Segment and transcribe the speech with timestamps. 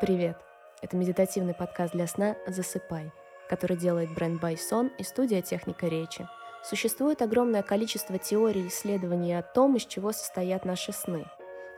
[0.00, 0.38] Привет!
[0.80, 3.12] Это медитативный подкаст для сна «Засыпай»,
[3.50, 6.26] который делает бренд Байсон и студия «Техника речи».
[6.64, 11.26] Существует огромное количество теорий и исследований о том, из чего состоят наши сны.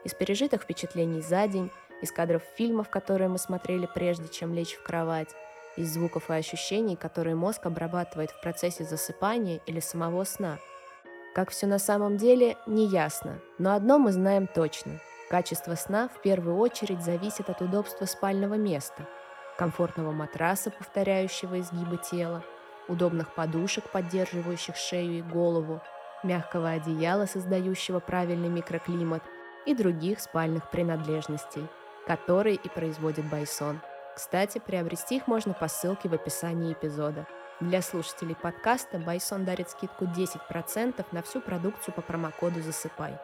[0.05, 4.83] Из пережитых впечатлений за день, из кадров фильмов, которые мы смотрели прежде, чем лечь в
[4.85, 5.35] кровать,
[5.77, 10.59] из звуков и ощущений, которые мозг обрабатывает в процессе засыпания или самого сна.
[11.35, 15.01] Как все на самом деле, не ясно, но одно мы знаем точно–
[15.33, 19.09] Качество сна в первую очередь зависит от удобства спального места,
[19.57, 22.45] комфортного матраса, повторяющего изгибы тела,
[22.87, 25.81] удобных подушек, поддерживающих шею и голову,
[26.23, 29.23] мягкого одеяла, создающего правильный микроклимат
[29.65, 31.67] и других спальных принадлежностей,
[32.07, 33.81] которые и производит Байсон.
[34.15, 37.27] Кстати, приобрести их можно по ссылке в описании эпизода.
[37.63, 43.17] Для слушателей подкаста Байсон дарит скидку 10% на всю продукцию по промокоду «Засыпай».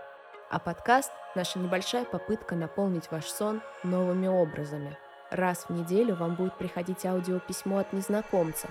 [0.48, 4.96] А подкаст– наша небольшая попытка наполнить ваш сон новыми образами.
[5.32, 8.68] Раз в неделю вам будет приходить аудиописьмо от незнакомца,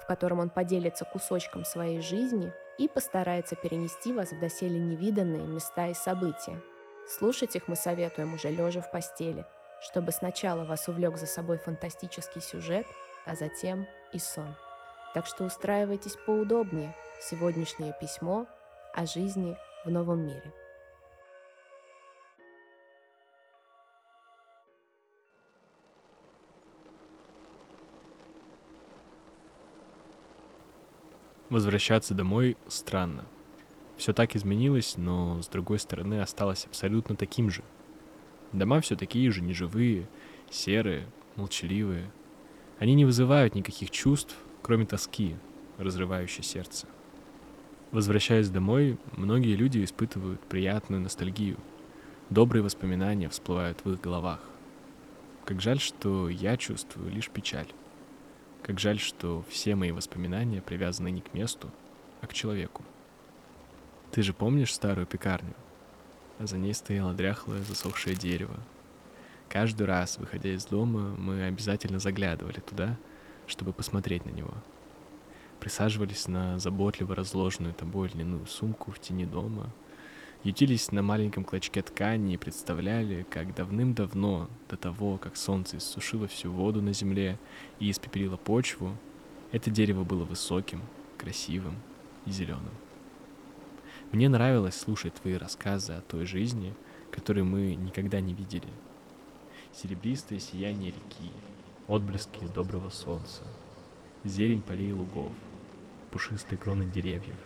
[0.00, 5.88] в котором он поделится кусочком своей жизни и постарается перенести вас в доселе невиданные места
[5.88, 6.62] и события.
[7.08, 9.44] Слушать их мы советуем уже лежа в постели,
[9.80, 12.86] чтобы сначала вас увлек за собой фантастический сюжет,
[13.26, 14.54] а затем и сон.
[15.14, 16.94] Так что устраивайтесь поудобнее.
[17.20, 18.46] Сегодняшнее письмо
[18.94, 20.52] о жизни в новом мире.
[31.48, 33.24] Возвращаться домой странно.
[33.96, 37.64] Все так изменилось, но с другой стороны осталось абсолютно таким же.
[38.52, 40.06] Дома все такие же, неживые,
[40.50, 42.10] серые, молчаливые.
[42.78, 45.36] Они не вызывают никаких чувств, кроме тоски,
[45.78, 46.86] разрывающей сердце.
[47.90, 51.56] Возвращаясь домой, многие люди испытывают приятную ностальгию.
[52.28, 54.40] Добрые воспоминания всплывают в их головах.
[55.46, 57.72] Как жаль, что я чувствую лишь печаль.
[58.62, 61.70] Как жаль, что все мои воспоминания привязаны не к месту,
[62.20, 62.84] а к человеку.
[64.10, 65.54] Ты же помнишь старую пекарню?
[66.38, 68.56] А за ней стояло дряхлое засохшее дерево.
[69.48, 72.98] Каждый раз, выходя из дома, мы обязательно заглядывали туда,
[73.48, 74.54] чтобы посмотреть на него.
[75.58, 79.72] Присаживались на заботливо разложенную тобой льняную сумку в тени дома—
[80.44, 86.50] ютились на маленьком клочке ткани и представляли, как давным-давно, до того, как солнце иссушило всю
[86.50, 87.38] воду на земле
[87.80, 88.96] и испепелило почву,
[89.50, 90.82] это дерево было высоким,
[91.16, 91.76] красивым
[92.26, 92.74] и зеленым.
[94.12, 96.74] Мне нравилось слушать твои рассказы о той жизни,
[97.10, 98.68] которую мы никогда не видели.
[99.74, 101.30] Серебристое сияние реки,
[101.88, 103.42] отблески доброго солнца,
[104.22, 105.32] зелень полей лугов,
[106.10, 107.36] пушистые кроны деревьев,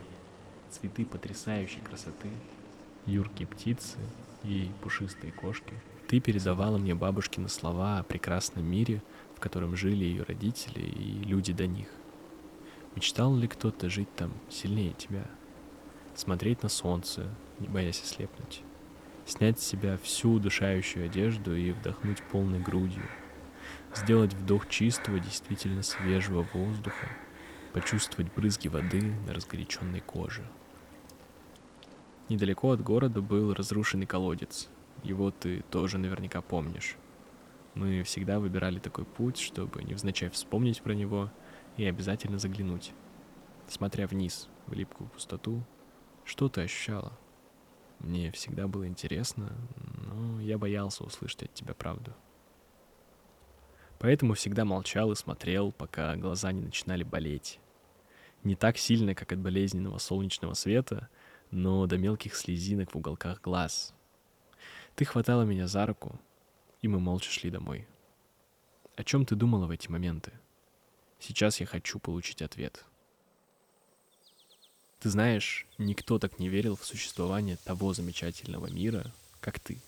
[0.69, 2.29] цветы потрясающей красоты—
[3.07, 3.99] юркие птицы
[4.43, 5.75] и пушистые кошки.
[6.09, 9.03] Ты передавала мне бабушкины слова о прекрасном мире,
[9.37, 11.89] в котором жили ее родители и люди до них.
[12.97, 15.25] Мечтал ли кто-то жить там сильнее тебя?
[16.15, 18.63] Смотреть на солнце, не боясь ослепнуть.
[19.25, 23.05] Снять с себя всю удушающую одежду и вдохнуть полной грудью.
[23.95, 27.09] Сделать вдох чистого, действительно свежего воздуха.
[27.73, 30.43] Почувствовать брызги воды на разгоряченной коже.
[32.29, 34.69] Недалеко от города был разрушенный колодец.
[35.03, 36.97] Его ты тоже наверняка помнишь.
[37.75, 41.31] Мы всегда выбирали такой путь, чтобы невзначай вспомнить про него
[41.77, 42.93] и обязательно заглянуть.
[43.69, 45.65] Смотря вниз, в липкую пустоту,
[46.25, 47.19] что ты ощущала?
[47.99, 52.15] Мне всегда было интересно, но я боялся услышать от тебя правду.
[54.03, 57.59] Поэтому всегда молчал и смотрел, пока глаза не начинали болеть.
[58.45, 61.09] Не так сильно, как от болезненного солнечного света—
[61.53, 63.95] но до мелких слезинок в уголках глаз.
[64.97, 66.19] Ты хватала меня за руку,
[66.81, 67.87] и мы молча шли домой.
[68.97, 70.33] О чем ты думала в эти моменты?
[71.21, 72.85] Сейчас я хочу получить ответ.
[74.99, 79.79] Ты знаешь, никто так не верил в существование того замечательного мира, как ты.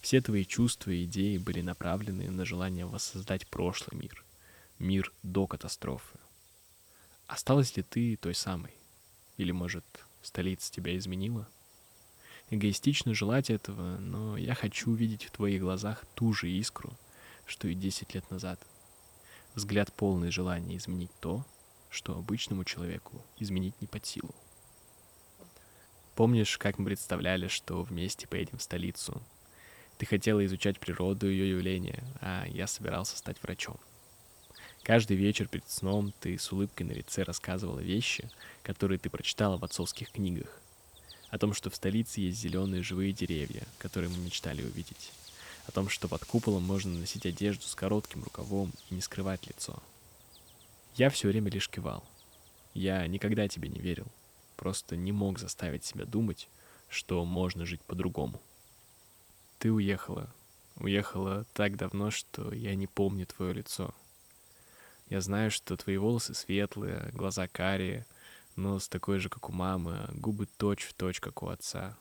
[0.00, 4.24] Все твои чувства и идеи были направлены на желание воссоздать прошлый мир,
[4.78, 6.18] мир до катастрофы.
[7.26, 8.72] Осталась ли ты той самой?
[9.36, 9.84] Или, может,
[10.22, 11.48] Столица тебя изменила?
[12.50, 16.92] Эгоистично желать этого, но я хочу увидеть в твоих глазах ту же искру,
[17.46, 18.60] что и 10 лет назад.
[19.54, 21.44] Взгляд полный желания изменить то,
[21.90, 24.34] что обычному человеку изменить не под силу.
[26.14, 29.22] Помнишь, как мы представляли, что вместе поедем в столицу?
[29.98, 33.76] Ты хотела изучать природу и ее явления, а я собирался стать врачом.
[34.84, 38.30] Каждый вечер перед сном ты с улыбкой на лице рассказывала вещи,
[38.62, 40.60] которые ты прочитала в отцовских книгах.
[41.30, 45.12] О том, что в столице есть зеленые живые деревья, которые мы мечтали увидеть.
[45.66, 49.82] О том, что под куполом можно носить одежду с коротким рукавом и не скрывать лицо.
[50.94, 52.04] Я все время лишь кивал.
[52.72, 54.06] Я никогда тебе не верил.
[54.56, 56.48] Просто не мог заставить себя думать,
[56.88, 58.40] что можно жить по-другому.
[59.58, 60.32] Ты уехала.
[60.76, 63.92] Уехала так давно, что я не помню твое лицо.
[65.08, 68.06] Я знаю, что твои волосы светлые, глаза карие,
[68.54, 71.96] нос такой же, как у мамы, а губы точь-в-точь, точь, как у отца.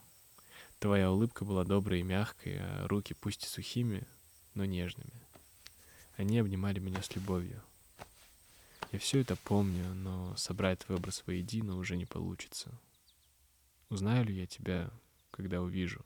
[0.79, 4.05] Твоя улыбка была доброй и мягкой, а руки пусть и сухими,
[4.53, 5.09] но нежными.
[6.15, 7.63] Они обнимали меня с любовью.
[8.91, 12.71] Я все это помню, но собрать твой образ воедино уже не получится.
[13.89, 14.91] Узнаю ли я тебя,
[15.31, 16.05] когда увижу?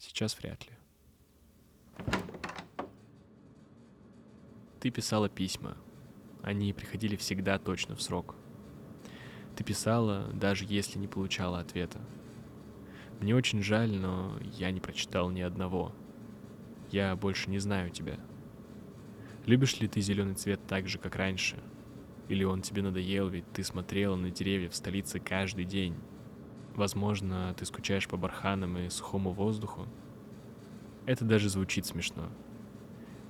[0.00, 0.72] Сейчас вряд ли.
[4.80, 5.76] Ты писала письма.
[6.42, 8.34] Они приходили всегда точно в срок.
[9.56, 12.00] Ты писала, даже если не получала ответа.
[13.20, 15.94] Мне очень жаль, но я не прочитал ни одного.
[16.90, 18.18] Я больше не знаю тебя.
[19.44, 21.62] Любишь ли ты зеленый цвет так же, как раньше?
[22.30, 25.94] Или он тебе надоел, ведь ты смотрела на деревья в столице каждый день?
[26.74, 29.86] Возможно, ты скучаешь по барханам и сухому воздуху?
[31.04, 32.28] Это даже звучит смешно.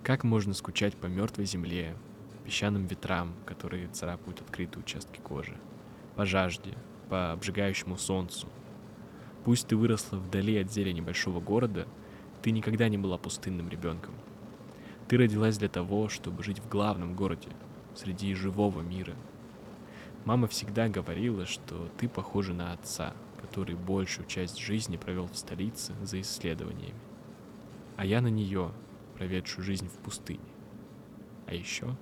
[0.02, 1.96] Как можно скучать по мертвой земле,
[2.44, 5.56] песчаным ветрам, которые царапают открытые участки кожи,
[6.16, 6.76] по жажде,
[7.08, 8.48] по обжигающему солнцу?
[9.44, 11.88] Пусть ты выросла вдали от зелени большого города,
[12.42, 14.14] ты никогда не была пустынным ребенком.
[15.08, 17.48] Ты родилась для того, чтобы жить в главном городе,
[17.94, 19.14] среди живого мира.
[20.24, 25.94] Мама всегда говорила, что ты похожа на отца, который большую часть жизни провел в столице
[26.02, 27.00] за исследованиями.
[27.96, 28.72] А я на нее,
[29.16, 30.40] проведшую жизнь в пустыне.
[31.46, 31.96] А еще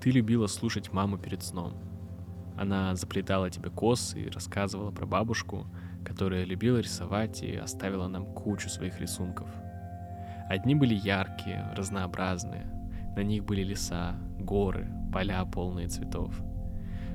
[0.00, 1.74] ты любила слушать маму перед сном.
[2.56, 5.66] Она заплетала тебе косы и рассказывала про бабушку,
[6.04, 9.48] которая любила рисовать и оставила нам кучу своих рисунков.
[10.48, 12.66] Одни были яркие, разнообразные,
[13.16, 16.34] на них были леса, горы, поля, полные цветов.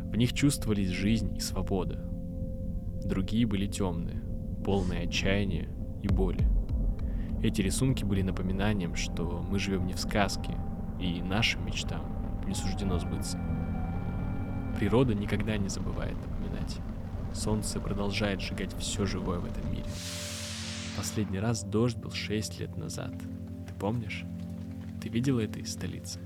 [0.04, 2.13] В них чувствовались жизнь и свобода.
[3.04, 4.22] Другие были темные,
[4.64, 5.70] полные отчаяния
[6.02, 6.48] и боли.
[7.42, 10.58] Эти рисунки были напоминанием, что мы живем не в сказке,
[11.00, 12.02] и нашим мечтам
[12.48, 13.38] не суждено сбыться.
[14.80, 16.80] Природа никогда не забывает напоминать.
[17.34, 19.86] Солнце продолжает сжигать все живое в этом мире.
[20.96, 23.14] Последний раз дождь был 6 лет назад.
[23.68, 24.24] Ты помнишь?
[25.02, 26.20] Ты видела это из столицы?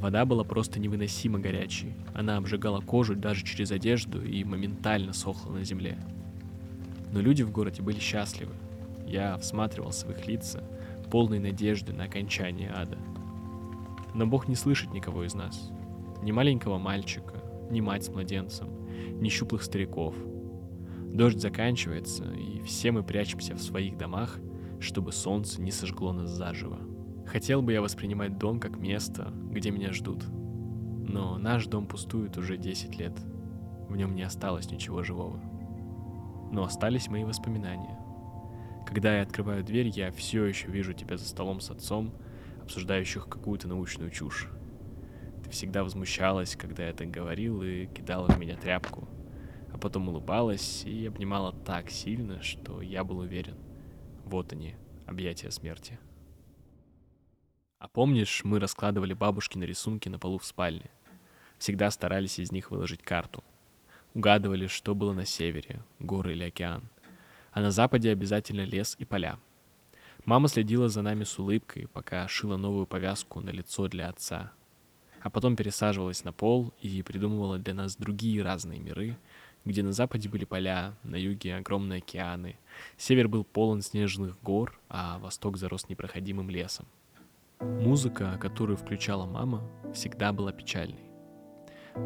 [0.00, 1.94] Вода была просто невыносимо горячей.
[2.14, 5.98] Она обжигала кожу даже через одежду и моментально сохла на земле.
[7.12, 8.54] Но люди в городе были счастливы.
[9.06, 10.64] Я всматривался в их лица,
[11.10, 12.96] полной надежды на окончание ада.
[14.14, 15.70] Но Бог не слышит никого из нас.
[16.22, 17.34] Ни маленького мальчика,
[17.70, 18.68] ни мать с младенцем,
[19.20, 20.14] ни щуплых стариков.
[21.12, 24.38] Дождь заканчивается, и все мы прячемся в своих домах,
[24.78, 26.78] чтобы солнце не сожгло нас заживо.
[27.30, 30.24] Хотел бы я воспринимать дом как место, где меня ждут.
[30.28, 33.12] Но наш дом пустует уже 10 лет.
[33.88, 35.40] В нем не осталось ничего живого.
[36.50, 37.96] Но остались мои воспоминания.
[38.84, 42.12] Когда я открываю дверь, я все еще вижу тебя за столом с отцом,
[42.62, 44.48] обсуждающих какую-то научную чушь.
[45.44, 49.08] Ты всегда возмущалась, когда я так говорил, и кидала в меня тряпку.
[49.72, 53.54] А потом улыбалась и обнимала так сильно, что я был уверен.
[54.24, 54.74] Вот они,
[55.06, 56.00] объятия смерти.
[57.80, 60.90] А помнишь, мы раскладывали бабушкины рисунки на полу в спальне?
[61.58, 63.42] Всегда старались из них выложить карту.
[64.12, 66.82] Угадывали, что было на севере, горы или океан.
[67.52, 69.38] А на западе обязательно лес и поля.
[70.26, 74.52] Мама следила за нами с улыбкой, пока шила новую повязку на лицо для отца.
[75.22, 79.16] А потом пересаживалась на пол и придумывала для нас другие разные миры,
[79.64, 82.58] где на западе были поля, на юге огромные океаны,
[82.98, 86.86] север был полон снежных гор, а восток зарос непроходимым лесом.
[87.60, 89.62] Музыка, которую включала мама,
[89.92, 91.10] всегда была печальной.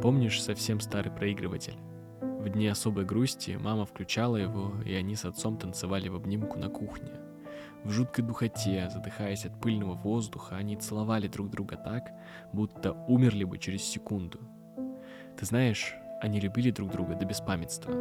[0.03, 1.79] Помнишь совсем старый проигрыватель?
[2.21, 6.69] В дни особой грусти мама включала его, и они с отцом танцевали в обнимку на
[6.69, 7.13] кухне.
[7.85, 12.11] В жуткой духоте, задыхаясь от пыльного воздуха, они целовали друг друга так,
[12.53, 14.41] будто умерли бы через секунду.
[15.39, 17.93] Ты знаешь, они любили друг друга до беспамятства.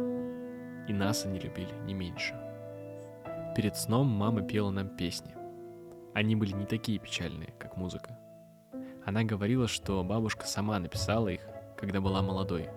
[0.88, 2.34] И нас они любили не меньше.
[3.54, 5.36] Перед сном мама пела нам песни–
[6.14, 8.16] они были не такие печальные, как музыка.
[9.04, 11.40] Она говорила, что бабушка сама написала их,
[11.76, 12.68] когда была молодой.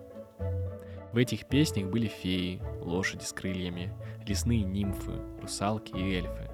[1.14, 3.94] В этих песнях были феи, лошади с крыльями,
[4.26, 6.50] лесные нимфы, русалки и эльфы.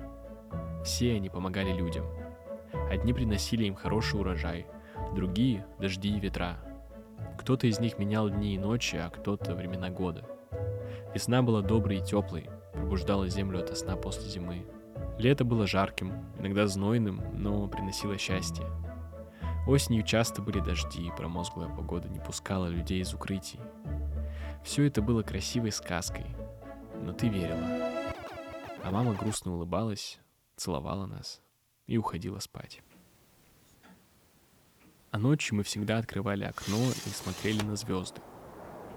[0.84, 2.06] Все они помогали людям.
[2.92, 4.68] Одни приносили им хороший урожай,
[5.16, 6.58] другие— дожди и ветра.
[7.40, 10.26] Кто-то из них менял дни и ночи, а кто-то— времена года.
[11.14, 14.66] Весна была доброй и теплой, пробуждала землю ото сна после зимы.
[15.18, 18.66] Лето было жарким, иногда знойным, но приносило счастье.
[19.68, 23.60] Осенью часто были дожди, и промозглая погода не пускала людей из укрытий.
[24.64, 26.26] Все это было красивой сказкой,
[27.02, 27.68] но ты верила.
[28.84, 30.20] А мама грустно улыбалась,
[30.58, 31.42] целовала нас
[31.88, 32.82] и уходила спать.
[35.12, 38.22] А ночью мы всегда открывали окно и смотрели на звезды.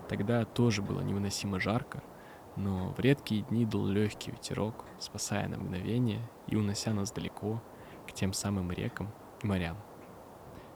[0.08, 2.02] Тогда тоже было невыносимо жарко,
[2.56, 7.62] но в редкие дни дул легкий ветерок, спасая на мгновение и унося нас далеко
[8.08, 9.76] к тем самым рекам и морям.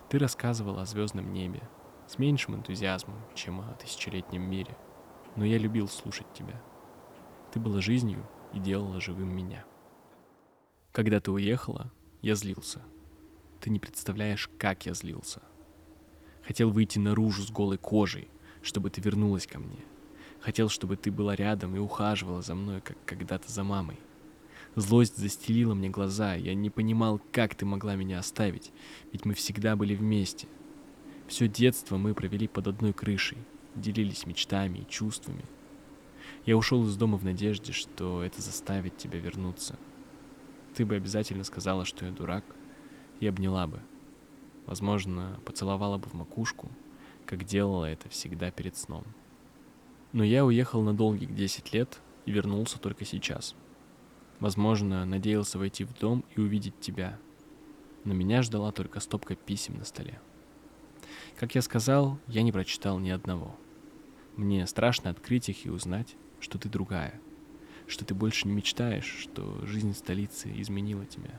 [0.09, 1.63] Ты рассказывал о звездном небе
[2.07, 4.77] с меньшим энтузиазмом, чем о тысячелетнем мире,
[5.37, 6.61] но я любил слушать тебя.
[7.53, 9.65] Ты была жизнью и делала живым меня.
[10.93, 12.83] Когда ты уехала, я злился.
[13.61, 15.43] Ты не представляешь, как я злился.
[16.43, 18.29] Хотел выйти наружу с голой кожей,
[18.63, 19.79] чтобы ты вернулась ко мне.
[20.41, 23.99] Хотел, чтобы ты была рядом и ухаживала за мной, как когда-то за мамой.
[24.75, 28.73] Злость застелила мне глаза, я не понимал, как ты могла меня оставить,
[29.13, 30.47] ведь мы всегда были вместе.
[31.27, 33.39] Все детство мы провели под одной крышей,
[33.75, 35.45] делились мечтами и чувствами.
[36.47, 39.79] Я ушел из дома в надежде, что это заставит тебя вернуться.
[40.75, 42.45] Ты бы обязательно сказала, что я дурак,
[43.19, 43.81] и обняла бы.
[44.67, 46.71] Возможно, поцеловала бы в макушку,
[47.27, 49.05] как делала это всегда перед сном.
[50.13, 53.55] Но я уехал на долгих 10 лет и вернулся только сейчас.
[54.41, 57.19] Возможно, надеялся войти в дом и увидеть тебя.
[58.05, 60.21] Но меня ждала только стопка писем на столе.
[61.39, 63.55] Как я сказал, я не прочитал ни одного.
[64.37, 67.21] Мне страшно открыть их и узнать, что ты другая,
[67.87, 71.39] что ты больше не мечтаешь, что жизнь столицы изменила тебя.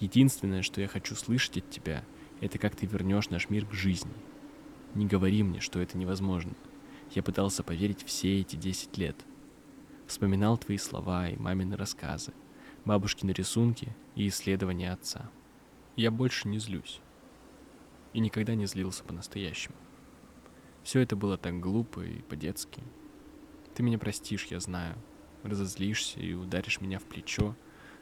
[0.00, 2.04] Единственное, что я хочу слышать от тебя,
[2.40, 4.12] это как ты вернешь наш мир к жизни.
[4.94, 6.52] Не говори мне, что это невозможно.
[7.14, 9.16] Я пытался поверить все эти 10 лет.
[10.06, 12.32] Вспоминал твои слова и мамины рассказы,
[12.84, 15.30] бабушкины рисунки и исследования отца.
[15.96, 17.00] Я больше не злюсь.
[18.12, 19.76] И никогда не злился по-настоящему.
[20.82, 22.82] Все это было так глупо и по-детски.
[23.74, 24.96] Ты меня простишь, я знаю.
[25.42, 27.54] Разозлишься и ударишь меня в плечо,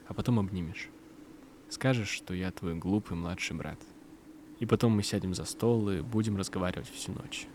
[0.07, 0.89] а потом обнимешь.
[1.69, 3.79] Скажешь, что я твой глупый младший брат.
[4.59, 7.47] И потом мы сядем за стол и будем разговаривать всю ночь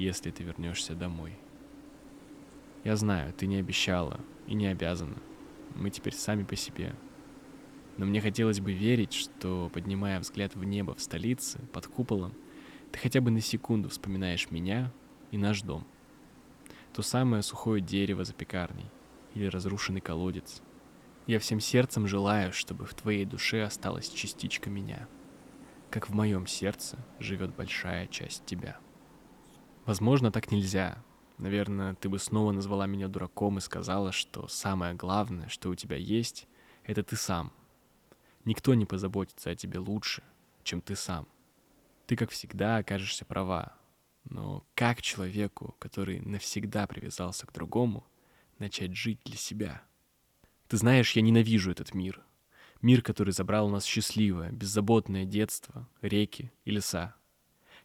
[0.00, 1.38] если ты вернешься домой.
[2.84, 5.16] Я знаю, ты не обещала и не обязана.
[5.74, 6.94] Мы теперь сами по себе.
[7.96, 12.32] Но мне хотелось бы верить, что, поднимая взгляд в небо в столице, под куполом,
[12.90, 14.92] ты хотя бы на секунду вспоминаешь меня
[15.30, 15.86] и наш дом.
[16.94, 18.90] То самое сухое дерево за пекарней
[19.34, 20.62] или разрушенный колодец.
[21.26, 25.06] Я всем сердцем желаю, чтобы в твоей душе осталась частичка меня,
[25.90, 28.78] как в моем сердце живет большая часть тебя.
[29.86, 31.02] Возможно, так нельзя.
[31.38, 35.96] Наверное, ты бы снова назвала меня дураком и сказала, что самое главное, что у тебя
[35.96, 36.46] есть,
[36.84, 37.52] это ты сам.
[38.44, 40.22] Никто не позаботится о тебе лучше,
[40.64, 41.26] чем ты сам.
[42.06, 43.74] Ты, как всегда, окажешься права.
[44.24, 48.06] Но как человеку, который навсегда привязался к другому,
[48.58, 49.82] начать жить для себя?
[50.68, 52.22] Ты знаешь, я ненавижу этот мир.
[52.82, 57.14] Мир, который забрал у нас счастливое, беззаботное детство, реки и леса.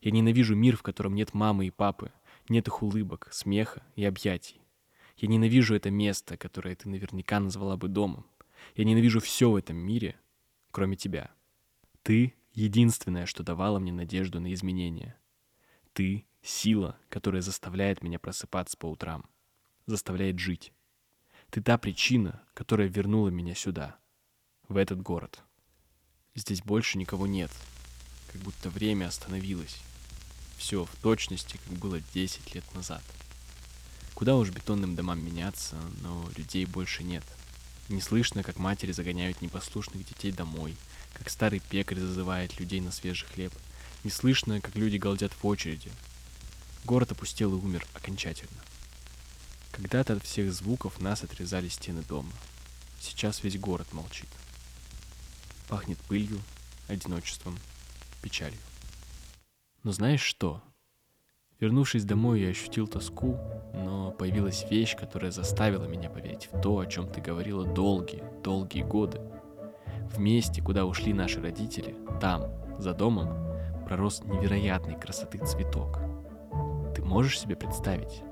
[0.02, 2.12] Я ненавижу мир, в котором нет мамы и папы,
[2.50, 4.62] нет их улыбок, смеха и объятий.
[5.18, 8.26] Я ненавижу это место, которое ты наверняка назвала бы домом.
[8.76, 10.16] Я ненавижу все в этом мире,
[10.72, 11.32] кроме тебя.
[12.04, 15.18] Ты— единственное, что давало мне надежду на изменения.
[15.94, 19.26] Ты— сила, которая заставляет меня просыпаться по утрам,
[19.86, 20.74] заставляет жить.
[21.50, 23.98] Ты та причина, которая вернула меня сюда,
[24.68, 25.44] в этот город.
[26.34, 27.52] Здесь больше никого нет,
[28.36, 29.78] как будто время остановилось.
[30.58, 33.02] Все в точности, как было 10 лет назад.
[34.14, 37.24] Куда уж бетонным домам меняться, но людей больше нет.
[37.88, 40.76] Не слышно, как матери загоняют непослушных детей домой,
[41.14, 43.54] как старый пекарь зазывает людей на свежий хлеб.
[44.04, 45.90] Не слышно, как люди голдят в очереди.
[46.84, 48.62] Город опустел и умер окончательно.
[49.72, 52.34] Когда-то от всех звуков нас отрезали стены дома.
[53.00, 54.30] Сейчас весь город молчит.
[55.70, 56.42] Пахнет пылью,
[56.90, 57.58] одиночеством,
[58.26, 58.58] печалью.
[59.84, 60.64] Но знаешь что?
[61.60, 63.38] Вернувшись домой, я ощутил тоску,
[63.76, 68.82] но появилась вещь, которая заставила меня поверить в то, о чем ты говорила долгие, долгие
[68.82, 69.22] годы.
[70.12, 73.30] В месте, куда ушли наши родители, там, за домом,
[73.86, 76.00] пророс невероятной красоты цветок.
[76.96, 78.24] Ты можешь себе представить?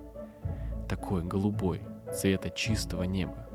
[0.89, 1.81] Такой голубой,
[2.11, 3.47] цвета чистого неба,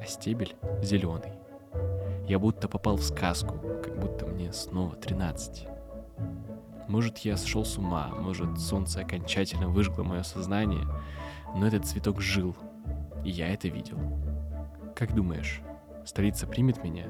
[0.00, 1.37] а стебель зеленый.
[2.28, 5.66] Я будто попал в сказку, как будто мне снова 13.
[6.86, 10.86] Может, я сошел с ума, может, солнце окончательно выжгло мое сознание,
[11.56, 12.54] но этот цветок жил,
[13.24, 13.98] и я это видел.
[14.94, 15.62] Как думаешь,
[16.04, 17.06] столица примет меня?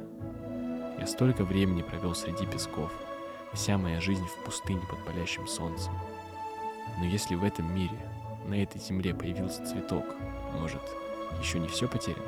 [1.00, 2.92] Я столько времени провел среди песков,
[3.52, 5.94] вся моя жизнь в пустыне под палящим солнцем.
[6.96, 7.98] Но если в этом мире,
[8.46, 10.04] на этой земле появился цветок,
[10.60, 10.82] может,
[11.40, 12.22] еще не все потеряно?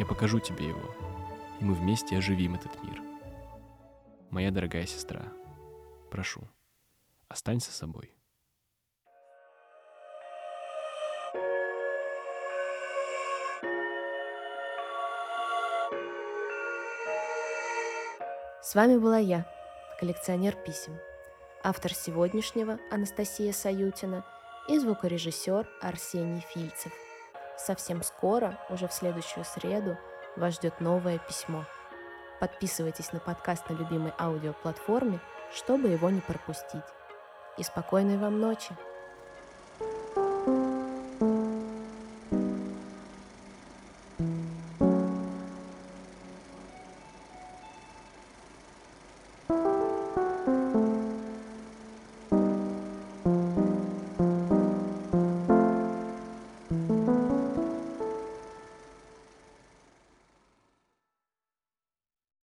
[0.00, 0.82] Я покажу тебе его,
[1.64, 3.00] мы вместе оживим этот мир.
[4.30, 5.22] Моя дорогая сестра,
[6.10, 6.42] прошу,
[7.28, 8.14] останься собой.
[18.62, 19.46] С вами была я,
[20.00, 20.98] коллекционер писем,
[21.62, 24.24] автор сегодняшнего Анастасия Саютина
[24.68, 26.92] и звукорежиссер Арсений Фильцев.
[27.56, 29.96] Совсем скоро, уже в следующую среду,
[30.36, 31.64] вас ждет новое письмо.
[32.40, 35.20] Подписывайтесь на подкаст на любимой аудиоплатформе,
[35.52, 36.84] чтобы его не пропустить.
[37.58, 38.76] И спокойной вам ночи!